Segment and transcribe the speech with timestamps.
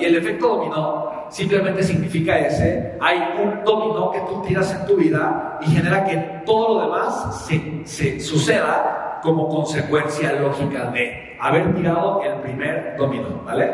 [0.00, 4.94] Y el efecto dominó simplemente significa ese, hay un dominó que tú tiras en tu
[4.94, 11.74] vida y genera que todo lo demás se, se suceda como consecuencia lógica de haber
[11.74, 13.72] tirado el primer dominó, ¿vale?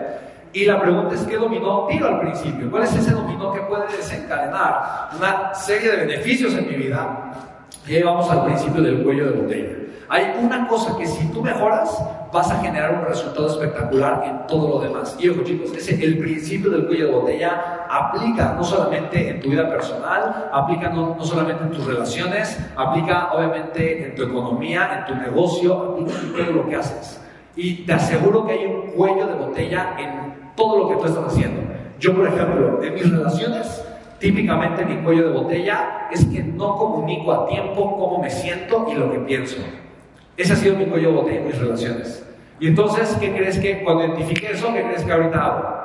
[0.54, 2.70] Y la pregunta es, ¿qué dominó tiro al principio?
[2.70, 7.34] ¿Cuál es ese dominó que puede desencadenar una serie de beneficios en mi vida?
[7.86, 9.83] Y vamos al principio del cuello de botella.
[10.08, 11.98] Hay una cosa que si tú mejoras,
[12.32, 15.16] vas a generar un resultado espectacular en todo lo demás.
[15.18, 19.50] Y ojo chicos, ese, el principio del cuello de botella aplica no solamente en tu
[19.50, 25.14] vida personal, aplica no, no solamente en tus relaciones, aplica obviamente en tu economía, en
[25.14, 27.20] tu negocio, aplica en todo lo que haces.
[27.56, 31.24] Y te aseguro que hay un cuello de botella en todo lo que tú estás
[31.24, 31.62] haciendo.
[32.00, 33.84] Yo, por ejemplo, en mis relaciones,
[34.18, 38.94] típicamente mi cuello de botella es que no comunico a tiempo cómo me siento y
[38.94, 39.56] lo que pienso.
[40.36, 42.24] Ese ha sido mi cuello en mis relaciones.
[42.58, 45.84] Y entonces, ¿qué crees que cuando identifique eso, qué crees que ahorita hago?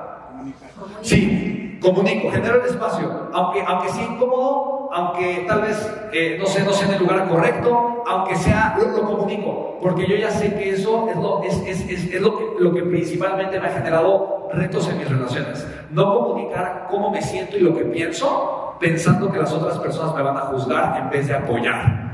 [1.02, 6.64] Sí, comunico, genero el espacio, aunque, aunque sea incómodo, aunque tal vez, eh, no sé,
[6.64, 10.54] no sea en el lugar correcto, aunque sea, lo, lo comunico, porque yo ya sé
[10.56, 13.72] que eso es, lo, es, es, es, es lo, que, lo que principalmente me ha
[13.72, 15.66] generado retos en mis relaciones.
[15.92, 20.22] No comunicar cómo me siento y lo que pienso, pensando que las otras personas me
[20.22, 22.09] van a juzgar en vez de apoyar.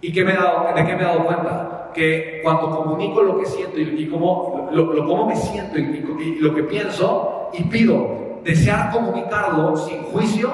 [0.00, 1.90] ¿Y qué me he dado, de qué me he dado cuenta?
[1.92, 5.82] Que cuando comunico lo que siento y, y cómo, lo, lo, cómo me siento y,
[5.82, 10.50] y, lo que pienso y pido desear comunicarlo sin juicio,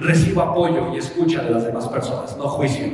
[0.00, 2.86] recibo apoyo y escucha de las demás personas, no juicio.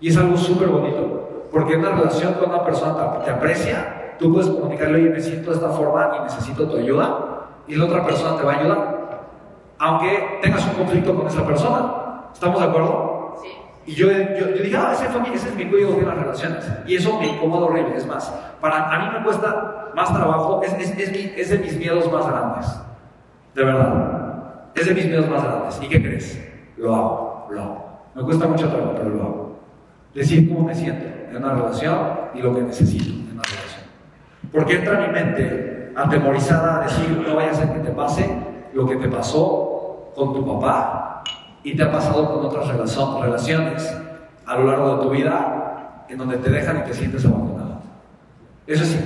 [0.00, 4.16] Y es algo súper bonito, porque en una relación con una persona te, te aprecia,
[4.18, 7.34] tú puedes comunicarle, oye, me siento de esta forma y necesito tu ayuda,
[7.66, 9.04] y la otra persona te va a ayudar,
[9.78, 12.30] aunque tengas un conflicto con esa persona.
[12.32, 13.23] ¿Estamos de acuerdo?
[13.86, 16.16] Y yo, yo, yo dije, ah, ese, fue mi, ese es mi cuello de las
[16.16, 16.66] relaciones.
[16.86, 17.96] Y eso me incomoda horrible.
[17.96, 21.58] Es más, para, a mí me cuesta más trabajo, es, es, es, mi, es de
[21.58, 22.66] mis miedos más grandes.
[23.54, 24.70] De verdad.
[24.74, 25.80] Es de mis miedos más grandes.
[25.82, 26.42] ¿Y qué crees?
[26.78, 28.00] Lo hago, lo hago.
[28.14, 29.58] Me cuesta mucho trabajo, pero lo hago.
[30.14, 31.98] Decir cómo me siento en una relación
[32.34, 33.82] y lo que necesito en una relación.
[34.50, 38.30] Porque entra mi mente atemorizada a decir, no vaya a ser que te pase
[38.72, 41.13] lo que te pasó con tu papá
[41.64, 43.96] y te ha pasado con otras relaciones
[44.46, 47.80] a lo largo de tu vida en donde te dejan y te sientes abandonado.
[48.66, 48.98] Eso sí,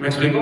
[0.00, 0.38] ¿me explico?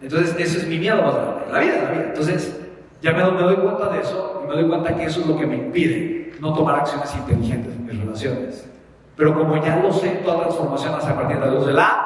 [0.00, 2.04] Entonces, eso es mi miedo más grande, la vida, la vida.
[2.08, 2.58] Entonces,
[3.02, 5.46] ya me, doy cuenta de eso y me doy cuenta que eso es lo que
[5.46, 8.70] me impide no tomar acciones inteligentes en mis relaciones.
[9.16, 12.04] Pero como ya lo sé, toda transformación hace a partir de la luz de la...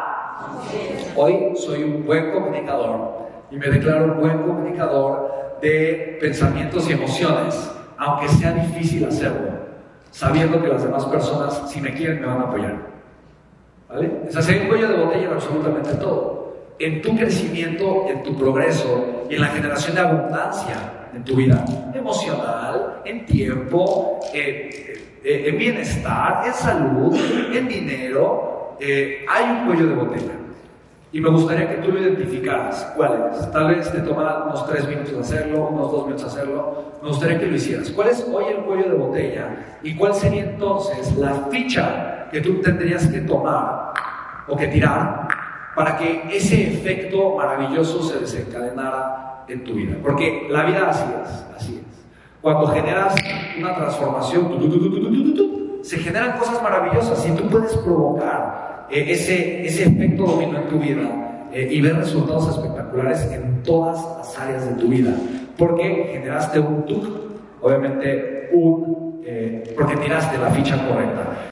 [1.14, 7.70] Hoy soy un buen comunicador y me declaro un buen comunicador de pensamientos y emociones
[8.02, 9.52] aunque sea difícil hacerlo,
[10.10, 12.76] sabiendo que las demás personas, si me quieren, me van a apoyar.
[13.88, 14.10] ¿Vale?
[14.28, 16.56] Es hacer un cuello de botella en absolutamente todo.
[16.80, 21.64] En tu crecimiento, en tu progreso y en la generación de abundancia en tu vida
[21.94, 27.16] emocional, en tiempo, en bienestar, en salud,
[27.54, 30.32] en dinero, eh, hay un cuello de botella.
[31.12, 32.90] Y me gustaría que tú lo identificaras.
[32.96, 33.50] ¿Cuál es?
[33.52, 36.84] Tal vez te tomara unos tres minutos hacerlo, unos dos minutos hacerlo.
[37.02, 37.90] Me gustaría que lo hicieras.
[37.90, 39.78] ¿Cuál es hoy el cuello de botella?
[39.82, 43.92] ¿Y cuál sería entonces la ficha que tú tendrías que tomar
[44.48, 45.28] o que tirar
[45.76, 49.96] para que ese efecto maravilloso se desencadenara en tu vida?
[50.02, 52.04] Porque la vida así es, así es.
[52.40, 53.14] Cuando generas
[53.58, 58.51] una transformación, tu, tu, tu, se generan cosas maravillosas y tú puedes provocar
[58.92, 64.38] ese, ese efecto dominó en tu vida eh, y ver resultados espectaculares en todas las
[64.38, 65.14] áreas de tu vida.
[65.56, 67.04] Porque generaste un tuk,
[67.60, 71.50] obviamente un, eh, porque tiraste la ficha correcta.